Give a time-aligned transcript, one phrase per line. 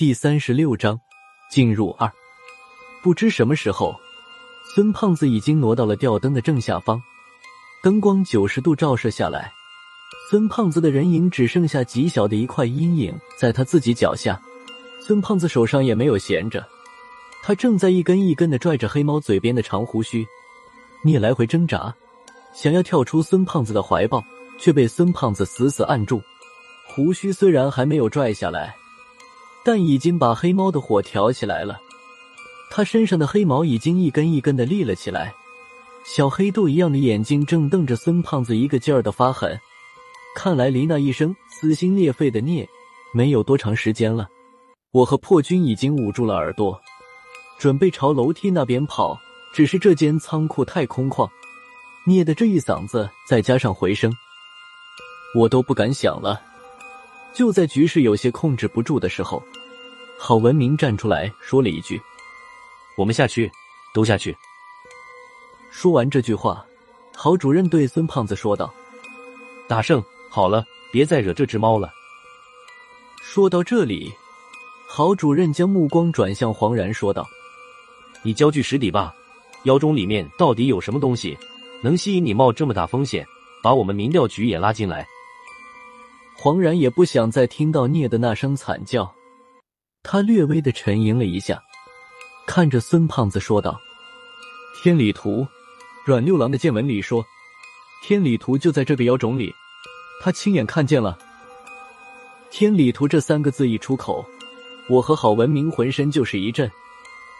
[0.00, 0.98] 第三十六章
[1.50, 2.10] 进入二。
[3.02, 3.94] 不知什么时候，
[4.74, 6.98] 孙胖子已经挪到了吊灯的正下方，
[7.82, 9.52] 灯光九十度照射下来，
[10.30, 14.40] 孙胖子的人影只剩下极小的一块阴影在他自己脚下。
[15.06, 16.66] 孙胖子手上也没有闲着，
[17.42, 20.26] 他正在一根一根的拽着黑猫嘴边的长胡须，
[21.04, 21.94] 聂来回挣扎，
[22.54, 24.24] 想要跳出孙胖子的怀抱，
[24.58, 26.22] 却被孙胖子死死按住。
[26.88, 28.74] 胡须虽然还没有拽下来。
[29.64, 31.80] 但已经把黑猫的火挑起来了，
[32.70, 35.34] 它身上的黑毛已经一根一根的立了起来，
[36.04, 39.58] 小黑豆一样的眼睛正瞪着孙胖子，一个劲儿的发狠。
[40.34, 42.66] 看来离那一声撕心裂肺的孽
[43.12, 44.28] 没有多长时间了。
[44.92, 46.80] 我和破军已经捂住了耳朵，
[47.58, 49.18] 准备朝楼梯那边跑，
[49.52, 51.28] 只是这间仓库太空旷，
[52.06, 54.12] 聂的这一嗓子再加上回声，
[55.34, 56.40] 我都不敢想了。
[57.32, 59.42] 就在局势有些控制不住的时候，
[60.18, 62.00] 郝文明站出来说了一句
[62.98, 63.50] ：“我们下去，
[63.94, 64.36] 都下去。”
[65.70, 66.64] 说完这句话，
[67.14, 68.72] 郝主任对孙胖子说道
[69.68, 71.90] ：“大圣，好了，别再惹这只猫了。”
[73.22, 74.12] 说到这里，
[74.88, 77.24] 郝主任将目光转向黄然，说道
[78.22, 79.14] ：“你交具实底吧，
[79.62, 81.38] 腰中里面到底有什么东西，
[81.80, 83.24] 能吸引你冒这么大风险，
[83.62, 85.06] 把我们民调局也拉进来？”
[86.42, 89.14] 黄然也不想再听到聂的那声惨叫，
[90.02, 91.62] 他略微的沉吟了一下，
[92.46, 93.78] 看着孙胖子说道
[94.82, 95.46] ：“天理图，
[96.06, 97.22] 阮六郎的见闻里说，
[98.02, 99.52] 天理图就在这个妖种里，
[100.22, 101.18] 他亲眼看见了。
[102.50, 104.24] 天理图这三个字一出口，
[104.88, 106.70] 我和郝文明浑身就是一震，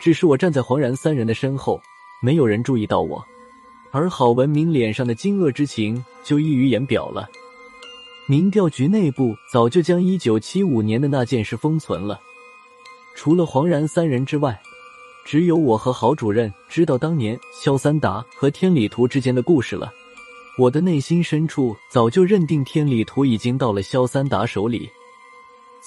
[0.00, 1.82] 只是我站在黄然三人的身后，
[2.22, 3.20] 没有人注意到我，
[3.90, 7.28] 而郝文明脸上的惊愕之情就溢于言表了。”
[8.26, 12.18] 民调局内部早就将一九七五年的那件事封存了，
[13.14, 14.58] 除了黄然三人之外，
[15.26, 19.92] 只有我和郝主任知道当年萧三达和天理图之间的故事了。
[20.56, 24.88] 我的内心深处早就认定天理图已经到了萧三达手里，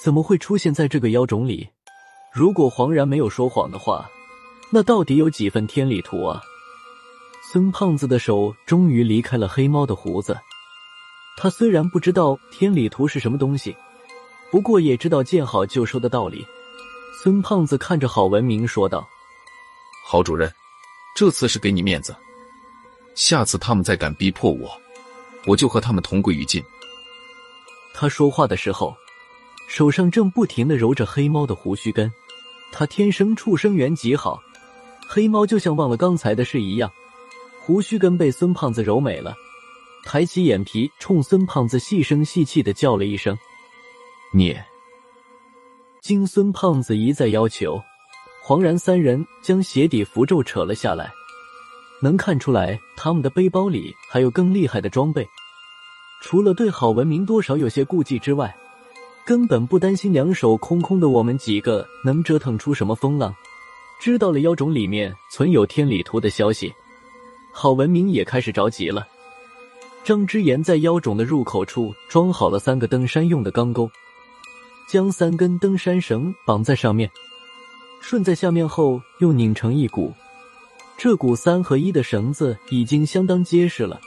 [0.04, 1.68] 怎么会出现在这个妖种里？
[2.32, 4.08] 如果黄然没有说谎的话，
[4.70, 6.40] 那到底有几分天理图啊？
[7.52, 10.38] 孙胖子的手终于离开了黑猫的胡子。
[11.40, 13.76] 他虽然不知道天理图是什么东西，
[14.52, 16.44] 不过也知道见好就收的道理。
[17.22, 19.08] 孙胖子看着郝文明说道
[20.04, 20.52] ：“郝主任，
[21.16, 22.16] 这次是给你面子，
[23.14, 24.70] 下次他们再敢逼迫我，
[25.46, 26.64] 我就和他们同归于尽。”
[27.94, 28.96] 他说话的时候，
[29.68, 32.12] 手上正不停的揉着黑猫的胡须根。
[32.72, 34.42] 他天生畜生缘极好，
[35.08, 36.92] 黑猫就像忘了刚才的事一样，
[37.62, 39.36] 胡须根被孙胖子揉美了。
[40.04, 43.38] 抬起眼皮，冲孙胖子细声细气的叫了一声
[44.34, 44.58] ：“你。”
[46.02, 47.82] 经孙胖子一再要求，
[48.42, 51.12] 黄然三人将鞋底符咒扯了下来。
[52.02, 55.28] 能看出来，他们的背包里还有更厉害的装备。
[56.22, 58.56] 除了对郝文明多少有些顾忌之外，
[59.26, 63.36] 根本不担心两手空空的我们几个能折腾出什么风浪。
[64.00, 66.72] 知道了妖种里面存有天理图的消息，
[67.52, 69.06] 郝文明也开始着急了。
[70.08, 73.92] 张之言在腰种的入口处装好了三个登山用的钢钩，
[74.88, 77.12] 将三根登山绳绑在上面，
[78.00, 80.14] 顺在下面后又拧成一股。
[80.98, 84.00] 这股三合一的绳子已经相当结实了，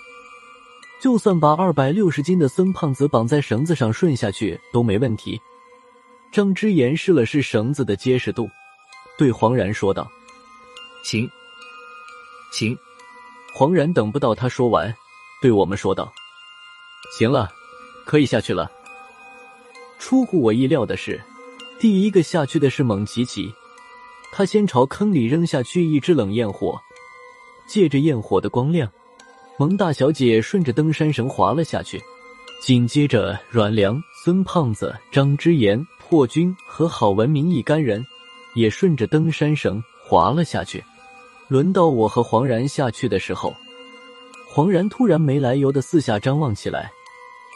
[1.02, 5.38] 就算把二百六十斤的孙胖子绑在绳子上顺下去都没问题。
[6.32, 8.48] 张之言试了试绳子的结实度，
[9.18, 10.10] 对黄然说道
[11.04, 11.28] ：“行，
[12.54, 12.74] 行。”
[13.52, 14.90] 黄然等不到他说完。
[15.40, 16.12] 对我们说道
[17.16, 17.50] ：“行了，
[18.04, 18.70] 可以下去了。”
[19.98, 21.20] 出乎我意料的是，
[21.78, 23.52] 第一个下去的是蒙奇奇。
[24.32, 26.78] 他先朝坑里扔下去一支冷焰火，
[27.66, 28.90] 借着焰火的光亮，
[29.58, 32.00] 蒙大小姐顺着登山绳滑了下去。
[32.62, 38.04] 紧接着，阮良、孙胖子、张之言、破军和郝文明一干人
[38.54, 40.84] 也顺着登山绳滑了下去。
[41.48, 43.54] 轮到我和黄然下去的时候。
[44.52, 46.90] 黄然突然没来由的四下张望起来，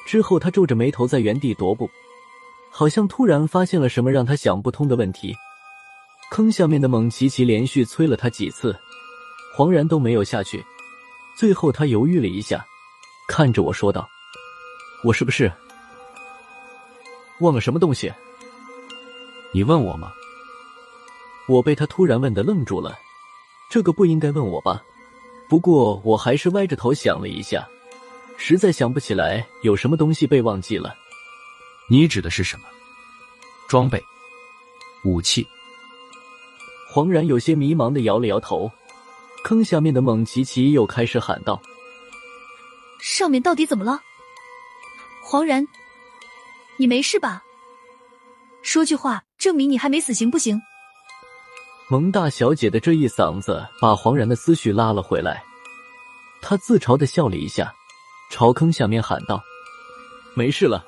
[0.06, 1.90] 之后他皱着眉头在原地踱步，
[2.70, 5.34] 好像突然发现了什么让他想不通的问题。
[6.30, 8.78] 坑下面的蒙奇奇连续催了他几次，
[9.56, 10.64] 黄然都没有下去。
[11.36, 12.64] 最后他犹豫了一下，
[13.26, 14.08] 看着我说道
[15.02, 15.50] ：“我是不是
[17.40, 18.12] 忘了什么东西？”
[19.52, 20.12] 你问我吗？
[21.48, 22.96] 我被他突然问的愣住了，
[23.68, 24.80] 这个不应该问我吧？
[25.48, 27.68] 不过我还是歪着头想了一下，
[28.36, 30.94] 实在想不起来有什么东西被忘记了。
[31.88, 32.64] 你指的是什么
[33.68, 34.02] 装备？
[35.04, 35.46] 武器。
[36.90, 38.70] 黄然有些迷茫的摇了摇头，
[39.42, 41.60] 坑下面的蒙奇奇又开始喊道
[43.02, 44.00] ：“上面到底怎么了？
[45.22, 45.66] 黄然，
[46.78, 47.42] 你没事吧？
[48.62, 50.60] 说句话，证明你还没死行不行？”
[51.88, 55.44] 蒙大小姐的这一嗓子把黄然的思绪拉了回来，
[56.40, 57.74] 他自嘲的笑了一下，
[58.30, 59.42] 朝坑下面喊道
[60.34, 60.82] ：“没事了，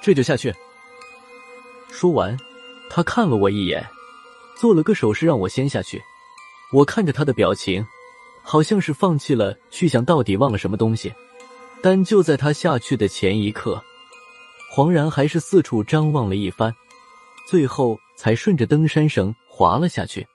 [0.00, 0.54] 这就下去。”
[1.90, 2.36] 说完，
[2.88, 3.84] 他看了我一眼。
[4.54, 6.00] 做了个手势，让我先下去。
[6.72, 7.84] 我看着他的表情，
[8.42, 11.12] 好像是放弃了去想到底忘了什么东西。
[11.82, 13.82] 但就在他下去的前一刻，
[14.70, 16.74] 黄然还是四处张望了一番，
[17.46, 20.26] 最后才顺着登山绳滑了下去。